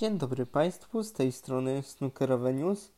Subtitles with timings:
[0.00, 2.90] Dzień dobry Państwu, z tej strony Snookerowe News.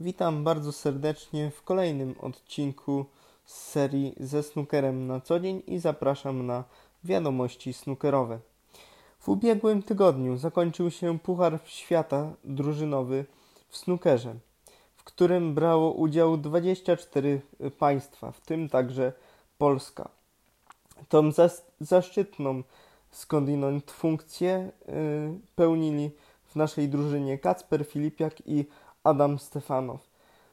[0.00, 3.04] Witam bardzo serdecznie w kolejnym odcinku
[3.44, 6.64] z serii ze snookerem na co dzień i zapraszam na
[7.04, 8.38] wiadomości snookerowe.
[9.18, 13.24] W ubiegłym tygodniu zakończył się Puchar Świata drużynowy
[13.68, 14.34] w snookerze,
[14.96, 17.40] w którym brało udział 24
[17.78, 19.12] państwa, w tym także
[19.58, 20.08] Polska.
[21.08, 21.30] Tą
[21.80, 22.62] zaszczytną
[23.10, 24.92] skądinąd funkcję y,
[25.56, 26.10] pełnili
[26.52, 28.64] w naszej drużynie Kacper Filipiak i
[29.04, 30.00] Adam Stefanow.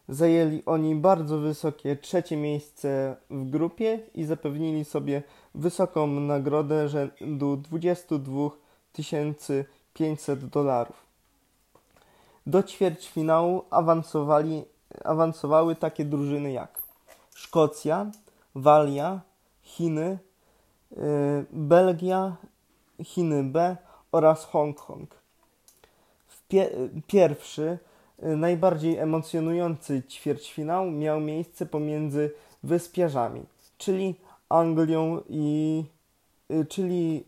[0.10, 5.24] Zajęli oni bardzo wysokie trzecie miejsce w grupie i zapewnili sobie
[5.56, 8.50] wysoką nagrodę rzędu 22
[9.94, 10.96] 500 dolarów.
[12.48, 14.64] Do ćwierćfinału awansowali,
[15.04, 16.82] awansowały takie drużyny jak
[17.36, 18.12] Szkocja,
[18.56, 19.22] Walia,
[19.62, 20.18] Chiny,
[20.92, 22.36] yy, Belgia,
[23.04, 23.78] Chiny B
[24.12, 25.20] oraz Hongkong
[26.50, 26.70] pie
[27.08, 27.78] pierwszy,
[28.24, 32.32] y, najbardziej emocjonujący ćwierćfinał miał miejsce pomiędzy
[32.64, 33.44] wyspiarzami,
[33.78, 34.16] czyli
[34.50, 35.84] Anglią i
[36.52, 37.24] y, czyli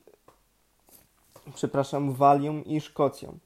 [1.56, 3.38] przepraszam, Walią i Szkocją.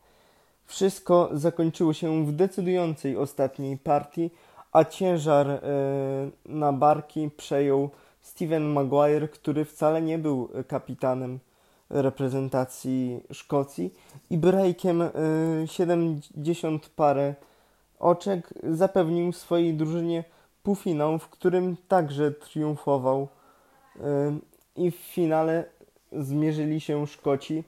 [0.66, 4.32] Wszystko zakończyło się w decydującej ostatniej partii,
[4.72, 5.60] a ciężar y,
[6.46, 7.90] na barki przejął
[8.22, 11.40] Steven Maguire, który wcale nie był kapitanem
[12.02, 13.94] reprezentacji Szkocji
[14.30, 15.04] i breakiem
[15.66, 17.36] 70 y, parę
[18.00, 20.24] oczek zapewnił swojej drużynie
[20.64, 23.28] półfinał, w którym także triumfował
[23.96, 24.00] y,
[24.76, 25.66] i w finale
[26.12, 27.64] zmierzyli się Szkoci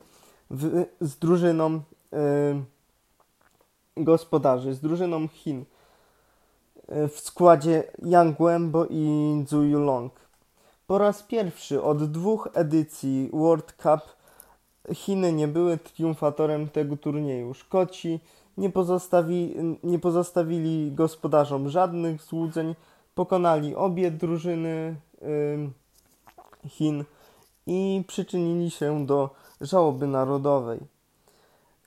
[0.51, 1.81] w, z drużyną y,
[3.97, 5.65] gospodarzy, z drużyną Chin
[6.89, 10.27] w składzie Yang Wenbo i Zhu Yulong.
[10.87, 14.16] Po raz pierwszy od dwóch edycji World Cup
[14.93, 17.53] Chiny nie były triumfatorem tego turnieju.
[17.53, 18.19] Szkoci
[18.57, 22.75] nie, pozostawi, nie pozostawili gospodarzom żadnych złudzeń,
[23.15, 24.95] pokonali obie drużyny
[26.67, 27.03] Chin
[27.67, 29.29] i przyczynili się do
[29.61, 30.79] żałoby narodowej.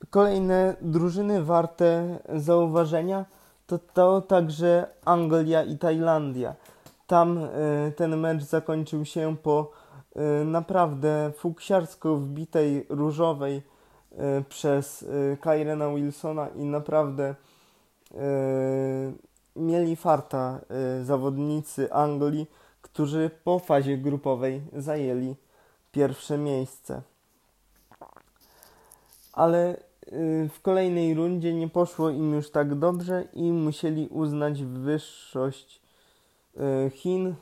[0.09, 3.25] Kolejne drużyny warte zauważenia
[3.67, 6.55] to, to także Anglia i Tajlandia.
[7.07, 7.47] Tam y,
[7.95, 9.71] ten mecz zakończył się po
[10.45, 13.57] naprawdę fuksiarsko wbitej różowej
[14.11, 15.05] y, przez
[15.41, 17.35] Kyrena Wilsona i naprawdę
[19.55, 20.59] mieli farta
[21.03, 22.47] zawodnicy Anglii,
[22.81, 25.35] którzy po fazie grupowej zajęli
[25.91, 27.01] pierwsze miejsce.
[29.33, 29.77] Ale
[30.49, 35.81] w kolejnej rundzie nie poszło im już tak dobrze i musieli uznać wyższość
[36.91, 37.35] Chin,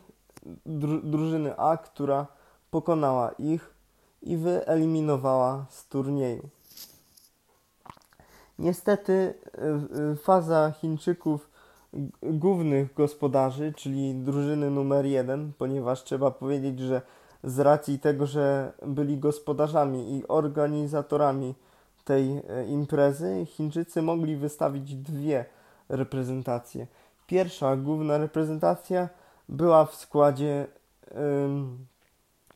[1.03, 2.27] drużyny A, która
[2.71, 3.73] pokonała ich
[4.21, 6.49] i wyeliminowała z turnieju.
[8.59, 9.33] Niestety
[10.13, 11.49] e, faza Chińczyków
[12.23, 17.01] głównych gospodarzy, czyli drużyny numer jeden, ponieważ trzeba powiedzieć, że
[17.43, 21.55] z racji tego, że byli gospodarzami i organizatorami
[22.05, 25.45] tej e, imprezy, Chińczycy mogli wystawić dwie
[25.89, 26.87] reprezentacje–
[27.29, 29.09] Pierwsza główna reprezentacja
[29.49, 30.67] była w składzie
[31.11, 31.77] um,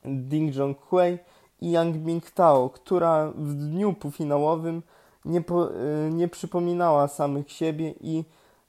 [0.05, 1.17] Ding Zhonghui
[1.61, 4.81] i Yang Mingtao, która w dniu półfinałowym
[5.25, 8.25] nie, po, y, nie przypominała samych siebie i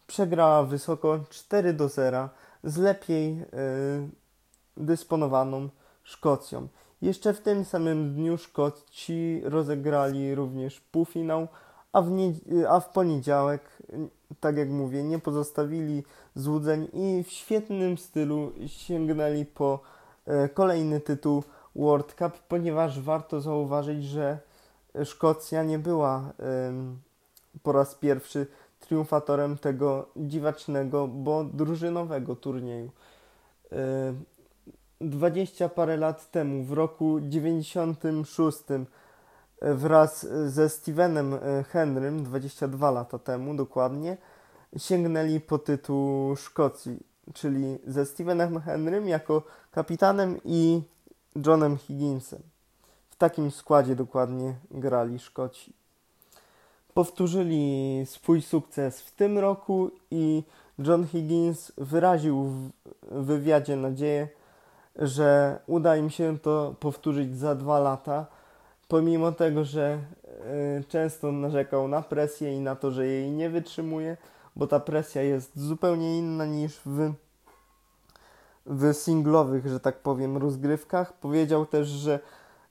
[0.06, 2.28] przegrała wysoko 4 do 0
[2.64, 3.46] z lepiej y,
[4.76, 5.68] dysponowaną
[6.02, 6.68] Szkocją.
[7.02, 11.48] Jeszcze w tym samym dniu Szkoci rozegrali również półfinał,
[11.92, 12.10] a w,
[12.68, 13.82] a w poniedziałek
[14.40, 16.02] tak jak mówię, nie pozostawili
[16.34, 19.80] złudzeń i w świetnym stylu sięgnęli po
[20.54, 21.42] kolejny tytuł
[21.76, 24.38] World Cup, ponieważ warto zauważyć, że
[25.04, 26.32] Szkocja nie była
[27.62, 28.46] po raz pierwszy
[28.80, 32.90] triumfatorem tego dziwacznego, bo drużynowego turnieju.
[35.00, 38.58] 20 e, parę lat temu, w roku 96,
[39.62, 44.16] wraz ze Stevenem e, Henrym 22 lata temu dokładnie
[44.76, 46.98] sięgnęli po tytuł Szkocji,
[47.32, 50.82] czyli ze Stevenem Henrym jako kapitanem i
[51.46, 52.42] Johnem Higginsem.
[53.10, 55.72] W takim składzie dokładnie grali Szkoci.
[56.94, 60.42] Powtórzyli swój sukces w tym roku i
[60.78, 62.44] John Higgins wyraził
[63.02, 64.28] w wywiadzie nadzieję,
[64.96, 68.26] że uda im się to powtórzyć za dwa lata
[68.88, 69.98] pomimo tego, że
[70.80, 74.16] y, często narzekał na presję i na to, że jej nie wytrzymuje,
[74.56, 77.12] bo ta presja jest zupełnie inna niż w,
[78.66, 81.12] w singlowych, że tak powiem, rozgrywkach.
[81.12, 82.20] Powiedział też, że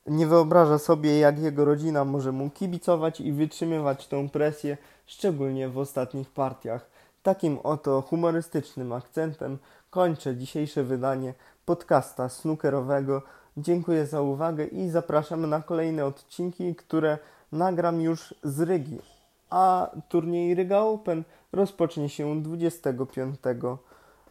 [0.08, 5.78] nie wyobraża sobie, jak jego rodzina może mu kibicować i wytrzymywać tą presję, szczególnie w
[5.78, 6.90] ostatnich partiach.
[7.24, 9.58] Takim oto humorystycznym akcentem
[9.90, 11.34] kończę dzisiejsze wydanie
[11.66, 13.22] podcasta snookerowego.
[13.58, 17.18] Dziękuję za uwagę i zapraszam na kolejne odcinki, które
[17.52, 19.13] nagram już z Rygi.
[19.54, 23.36] A turniej Ryga Open rozpocznie się 25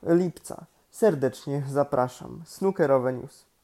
[0.02, 0.64] lipca.
[0.90, 2.42] Serdecznie zapraszam.
[2.44, 3.51] Snookerowe News.